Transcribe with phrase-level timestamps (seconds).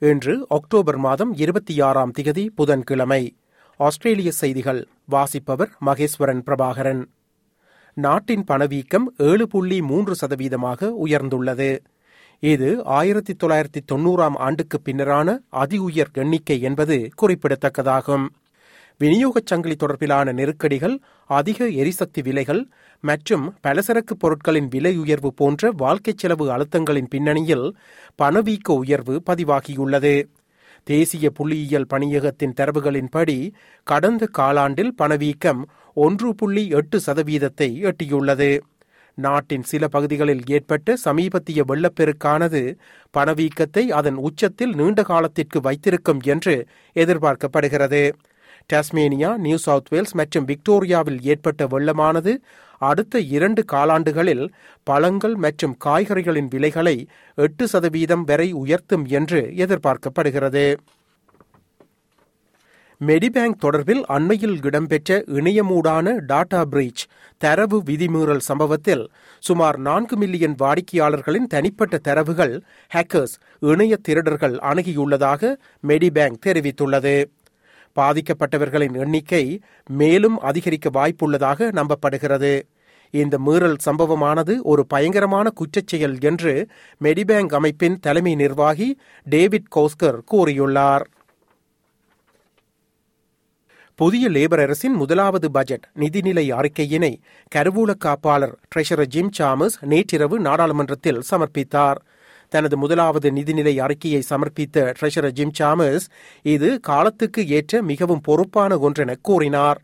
[0.00, 3.36] இன்று அக்டோபர் மாதம் இருபத்தி ஆறாம் திகதி புதன்கிழமை.
[3.76, 7.04] ஆஸ்திரேலிய செய்திகள் வாசிப்பவர் மகேஸ்வரன் பிரபாகரன்.
[7.94, 11.78] நாட்டின் பணவீக்கம் ஏழு புள்ளி மூன்று சதவீதமாக உயர்ந்துள்ளது.
[12.40, 18.26] இது ஆயிரத்தி தொள்ளாயிரத்தி தொன்னூறாம் ஆண்டுக்கு பின்னரான அதி உயர் எண்ணிக்கை என்பது குறிப்பிடத்தக்கதாகும்.
[19.00, 20.94] விநியோகச் சங்கிலி தொடர்பிலான நெருக்கடிகள்
[21.30, 22.62] அதிக எரிசக்தி விலைகள்
[23.04, 27.66] மற்றும் பலசரக்கு பொருட்களின் விலை உயர்வு போன்ற வாழ்க்கைச் செலவு அழுத்தங்களின் பின்னணியில்
[28.22, 30.14] பணவீக்க உயர்வு பதிவாகியுள்ளது.
[30.86, 33.38] தேசிய புள்ளியியல் பணியகத்தின் தரவுகளின்படி
[33.86, 35.62] கடந்த காலாண்டில் பணவீக்கம்
[35.96, 38.50] ஒன்று புள்ளி எட்டு சதவீதத்தை எட்டியுள்ளது.
[39.18, 42.62] நாட்டின் சில பகுதிகளில் ஏற்பட்ட சமீபத்திய வெள்ளப்பெருக்கானது
[43.14, 46.54] பணவீக்கத்தை அதன் உச்சத்தில் நீண்ட காலத்திற்கு வைத்திருக்கும் என்று
[46.96, 48.02] எதிர்பார்க்கப்படுகிறது.
[48.72, 52.32] டாஸ்மேனியா நியூ சவுத் வேல்ஸ் மற்றும் விக்டோரியாவில் ஏற்பட்ட வெள்ளமானது
[52.80, 54.44] அடுத்த இரண்டு காலாண்டுகளில்
[54.82, 56.96] பழங்கள் மற்றும் காய்கறிகளின் விலைகளை
[57.38, 60.76] எட்டு சதவீதம் வரை உயர்த்தும் என்று எதிர்பார்க்கப்படுகிறது.
[63.00, 67.02] மெடிபேங்க் தொடர்பில் அண்மையில் இடம்பெற்ற இணையமூடான டாடா பிரீச்
[67.40, 69.04] தரவு விதிமீறல் சம்பவத்தில்
[69.42, 72.54] சுமார் நான்கு மில்லியன் வாடிக்கையாளர்களின் தனிப்பட்ட தரவுகள்
[72.90, 75.52] ஹேக்கர்ஸ் இணைய திருடர்கள் அணுகியுள்ளதாக
[75.86, 77.14] மெடிபேங்க் தெரிவித்துள்ளது.
[78.00, 79.44] பாதிக்கப்பட்டவர்களின் எண்ணிக்கை
[79.88, 82.62] மேலும் அதிகரிக்க வாய்ப்புள்ளதாக நம்பப்படுகிறது.
[83.10, 86.66] இந்த மீறல் சம்பவமானது ஒரு பயங்கரமான குற்றச்செயல் என்று
[87.02, 88.88] மெடிபேங்க் அமைப்பின் தலைமை நிர்வாகி
[89.24, 91.04] டேவிட் கோஸ்கர் கூறியுள்ளார்.
[93.94, 97.12] புதிய லேபர் அரசின் முதலாவது பட்ஜெட் நிதிநிலை அறிக்கையினை
[97.54, 101.98] கருவூல காப்பாளர் ட்ரெஷரர் ஜிம் சாமஸ் நேற்றிரவு நாடாளுமன்றத்தில் சமர்ப்பித்தார்.
[102.51, 106.05] தனது முதலாவது நிதிநிலை அறிக்கையை சமர்ப்பித்த ட்ரெஷரர் ஜிம் சாமஸ்
[106.45, 109.79] இது காலத்துக்கு ஏற்ற மிகவும் பொறுப்பான ஒன்றென கூறினார்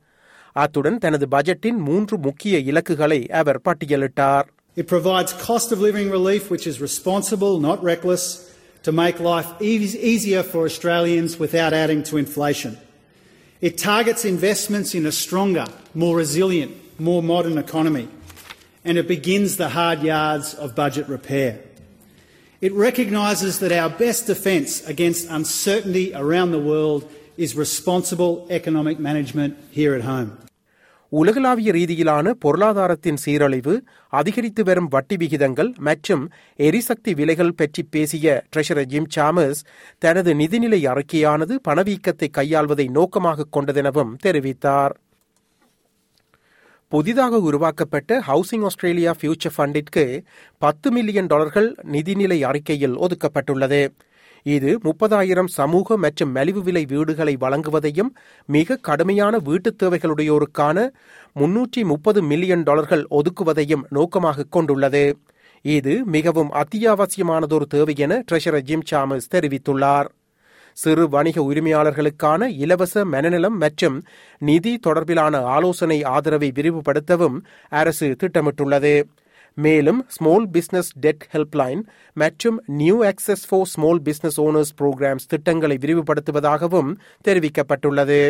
[0.56, 4.48] அத்துடன் தனது பட்ஜெட்டின் மூன்று முக்கிய இலக்குகளை அவர் பட்டியலிட்டார்
[4.78, 8.24] It provides cost of living relief, which is responsible, not reckless,
[8.84, 12.74] to make life eas- easier for Australians without adding to inflation.
[13.62, 18.06] It targets investments in a stronger, more resilient, more modern economy.
[18.86, 21.52] And it begins the hard yards of budget repair.
[22.65, 27.03] It recognises that our best defence against uncertainty around the world
[27.37, 30.31] is responsible economic management here at home.
[31.13, 33.75] உலகளாவிய ரீதியிலான பொருளாதாரத்தின் சீரழிவு
[34.13, 36.23] அதிகரித்து வரும் வட்டி விகிதங்கள் மற்றும்
[36.59, 39.61] எரிசக்தி விலைகள் பற்றி பேசிய ட்ரெஷரர் ஜிம் சாமஸ்
[40.03, 44.95] தனது நிதிநிலை அறிக்கையானது பணவீக்கத்தை கையாள்வதை நோக்கமாக கொண்டதெனவும் தெரிவித்தார்
[46.95, 50.25] புதிதாக உருவாக்கப்பட்ட ஹவுசிங் ஆஸ்திரேலியா ஃபியூச்சர் ஃபண்டிற்கு
[50.59, 53.89] பத்து மில்லியன் டாலர்கள் நிதிநிலை அறிக்கையில் ஒதுக்கப்பட்டுள்ளது.
[54.43, 58.11] இது முப்பதாயிரம் சமூக மற்றும் மலிவு விலை வீடுகளை வழங்குவதையும்
[58.47, 60.89] மிக கடுமையான வீட்டுத் தேவைகளுடையோருக்கான
[61.37, 65.19] முன்னூற்றி முப்பது மில்லியன் டாலர்கள் ஒதுக்குவதையும் நோக்கமாக கொண்டுள்ளது.
[65.63, 70.07] இது மிகவும் அத்தியாவசியமானதொரு தேவை என ட்ரெஷரர் ஜிம் சாமஸ் தெரிவித்துள்ளார்.
[70.83, 73.97] சிறு வணிக உரிமையாளர்களுக்கான இலவச மனநலம் மற்றும்
[74.39, 77.37] நிதி தொடர்பிலான ஆலோசனை ஆதரவை விரிவுபடுத்தவும்
[77.81, 78.95] அரசு திட்டமிட்டுள்ளது.
[79.59, 81.83] மேலும் ஸ்மால் பிசினஸ் டெட் ஹெல்ப்லைன்
[82.23, 86.91] மற்றும் new access for small business owners programmes திட்டங்களை விரிவுபடுத்துவதாகவும்
[87.29, 88.21] தெரிவிக்கப்பட்டுள்ளது.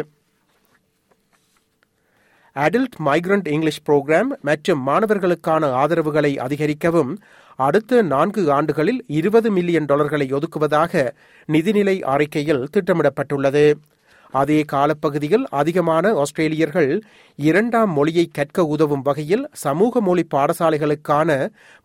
[2.57, 7.11] அடல்ட் மைக்ரண்ட் இங்கிலீஷ் புரோகிராம் மற்றும் மாணவர்களுக்கான ஆதரவுகளை அதிகரிக்கவும்
[7.59, 11.03] அடுத்த நான்கு ஆண்டுகளில் இருபது மில்லியன் டாலர்களை ஒதுக்குவதாக
[11.49, 13.67] நிதிநிலை அறிக்கையில் திட்டமிடப்பட்டுள்ளது.
[14.35, 16.91] அதே காலப்பகுதியில் அதிகமான ஆஸ்திரேலியர்கள்
[17.39, 21.31] இரண்டாம் மொழியை கற்க உதவும் வகையில் சமூக மொழி பாடசாலைகளுக்கான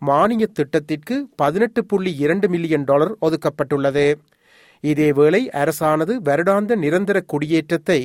[0.02, 4.08] மானிய திட்டத்திற்கு பதினெட்டு புள்ளி இரண்டு மில்லியன் டாலர் ஒதுக்கப்பட்டுள்ளது.
[4.84, 8.02] இதேவேளை அரசானது வருடாந்த நிரந்தர குடியேற்றத்தை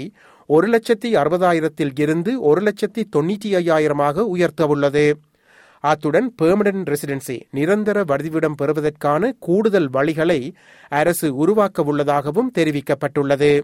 [0.47, 5.13] ஒரு லட்சத்தி அறுபதாயிரத்தில் இருந்து ஒரு லட்சத்தி தொண்ணூற்றி ஐயாயிரமாக உயர்த்தவுள்ளது
[5.81, 10.41] அத்துடன் பெர்மனன்ட் ரெசிடென்சி நிரந்தர வதிவிடம் பெறுவதற்கான கூடுதல் வழிகளை
[10.89, 13.63] அரசு உருவாக்க உள்ளதாகவும் தெரிவிக்கப்பட்டுள்ளது.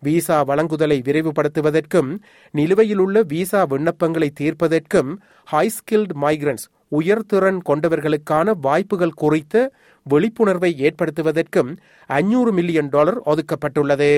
[0.00, 2.10] விசா வழங்குதலை விரைவுபடுத்துவதற்கும்
[2.50, 5.10] நிலுவையில் உள்ள விசா விண்ணப்பங்களை தீர்ப்பதற்கும்
[5.52, 9.70] ஹைஸ்கில்டு மைக்ரன்ஸ் உயர்திறன் கொண்டவர்களுக்கான வாய்ப்புகள் குறித்த
[10.02, 11.70] விழிப்புணர்வை ஏற்படுத்துவதற்கும்
[12.10, 14.12] அஞ்சூறு மில்லியன் டாலர் ஒதுக்கப்பட்டுள்ளது.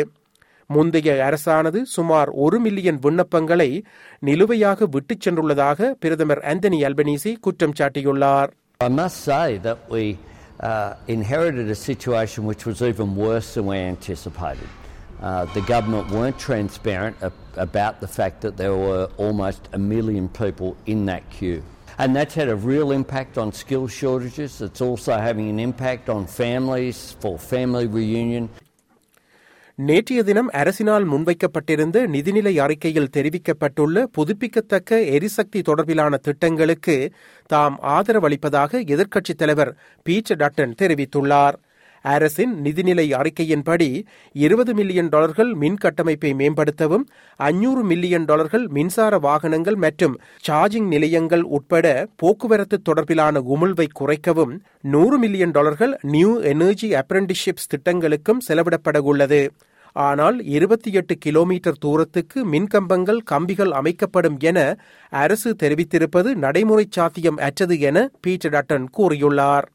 [0.70, 3.70] முந்தைய அரசானது சுமார் ஒரு மில்லியன் விண்ணப்பங்களை
[4.26, 10.04] நிலுவையாக விட்டுச் சென்றுள்ளதாக பிரதமர் ஆந்தனி அல்பனீசி குற்றம் சாட்டியுள்ளார் I must say that we
[10.60, 14.70] uh, inherited a situation which was even worse than we anticipated.
[15.22, 17.32] Uh, the government weren't transparent a-
[17.68, 21.60] about the fact that there were almost a million people in that queue.
[22.00, 24.52] And that's had a real impact on skill shortages.
[24.68, 28.46] It's also having an impact on families for family reunion.
[29.79, 37.13] நேற்றைய தினம் அரசினால் முன்வைக்கப்பட்டிருந்த நிதிநிலை அறிக்கையில் தெரிவிக்கப்பட்டுள்ள புதுப்பிக்கத்தக்க எரிசக்தி தொடர்பிலான திட்டங்களுக்கு
[37.47, 39.73] தாம் ஆதரவளிப்பதாக எதிர்க்கட்சித் தலைவர்
[40.07, 41.57] பீச்சர் டட்டன் தெரிவித்துள்ளார்.
[42.07, 43.89] அரசின் நிதிநிலை அறிக்கையின்படி
[44.35, 47.05] இருபது மில்லியன் டாலர்கள் மின் கட்டமைப்பை மேம்படுத்தவும்
[47.41, 50.15] அஞ்சூறு மில்லியன் டாலர்கள் மின்சார வாகனங்கள் மற்றும்
[50.49, 51.87] சார்ஜிங் நிலையங்கள் உட்பட
[52.17, 54.55] போக்குவரத்து தொடர்பிலான உமிழ்வை குறைக்கவும்
[54.87, 59.43] நூறு மில்லியன் டாலர்கள் நியூ எனர்ஜி அப்ரண்டிஷிப்ஸ் திட்டங்களுக்கும் செலவிடப்பட உள்ளது
[59.97, 64.59] ஆனால் இருபத்தி எட்டு கிலோமீட்டர் தூரத்துக்கு மின்கம்பங்கள் கம்பிகள் அமைக்கப்படும் என
[65.13, 69.67] அரசு தெரிவித்திருப்பது நடைமுறை சாத்தியம் அற்றது என பீட்டர் டட்டன் கூறியுள்ளார்.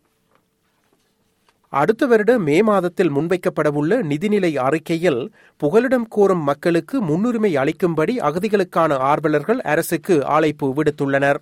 [1.73, 5.21] அடுத்த வருட மே மாதத்தில் முன்வைக்கப்படவுள்ள நிதிநிலை அறிக்கையில்
[5.62, 11.39] புகலிடம் கோரும் மக்களுக்கு முன்னுரிமை அளிக்கும்படி அகதிகளுக்கான ஆர்வலர்கள் அரசுக்கு அழைப்பு விடுத்துள்ளனர்.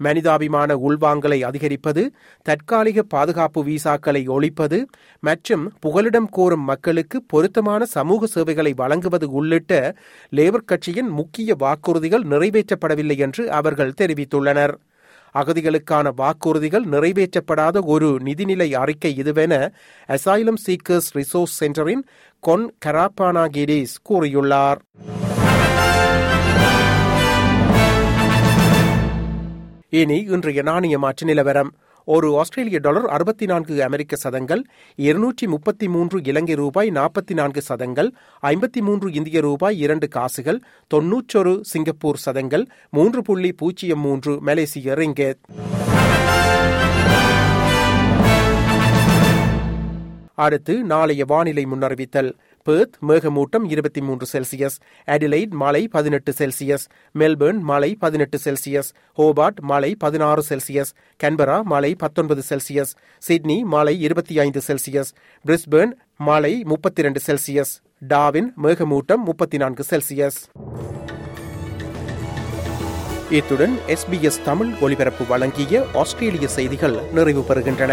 [0.00, 2.02] மனிதாபிமான உள்வாங்கலை அதிகரிப்பது
[2.46, 4.78] தற்காலிக பாதுகாப்பு விசாக்களை ஒழிப்பது
[5.20, 9.74] மற்றும் புகலிடம் கோரும் மக்களுக்கு பொருத்தமான சமூக சேவைகளை வழங்குவது உள்ளிட்ட
[10.36, 14.74] லேபர் கட்சியின் முக்கிய வாக்குறுதிகள் நிறைவேற்றப்படவில்லை என்று அவர்கள் தெரிவித்துள்ளனர்.
[15.34, 19.72] அகதிகளுக்கான வாக்குறுதிகள் நிறைவேற்றப்படாத ஒரு நிதிநிலை அறிக்கை இதுவென
[20.08, 22.02] அசைலம் சீக்கர்ஸ் ரிசோர்ஸ் சென்டரின்
[22.40, 24.80] கொன் கராப்பானா கிரீஸ் கூறியுள்ளார்.
[29.88, 31.74] இனி இன்றைய நாணய மாற்று நிலவரம்.
[32.04, 34.64] ஒரு ஆஸ்திரேலிய டாலர் அறுபத்தி நான்கு அமெரிக்க சதங்கள்
[34.98, 38.12] இருநூற்றி முப்பத்தி மூன்று இலங்கை ரூபாய் நாற்பத்தி நான்கு சதங்கள்
[38.42, 40.62] ஐம்பத்தி மூன்று இந்திய ரூபாய் இரண்டு காசுகள்
[40.94, 45.40] தொன்னூற்றொரு சிங்கப்பூர் சதங்கள் மூன்று புள்ளி பூஜ்ஜியம் மூன்று மலேசிய ரிங்கேத்
[50.34, 52.32] அடுத்து நாளைய வானிலை முன்னறிவித்தல்.
[52.68, 54.76] பேர்த் மேகமூட்டம் இருபத்தி மூன்று செல்சியஸ்
[55.06, 60.92] அடிலைட் மழை பதினெட்டு செல்சியஸ் மெல்பர்ன் மழை பதினெட்டு செல்சியஸ் ஹோபார்ட் மழை பதினாறு செல்சியஸ்
[61.24, 65.12] கன்பரா மழை பத்தொன்பது செல்சியஸ் சிட்னி மழை இருபத்தி ஐந்து செல்சியஸ்
[65.44, 67.72] பிரிஸ்பர்ன் மழை முப்பத்தி இரண்டு செல்சியஸ்
[68.08, 70.38] டாவின் மேகமூட்டம் முப்பத்தி நான்கு செல்சியஸ்.
[73.30, 77.92] இத்துடன் எஸ்பிஎஸ் தமிழ் ஒலிபரப்பு வழங்கிய ஆஸ்திரேலிய செய்திகள் நிறைவு பெறுகின்றன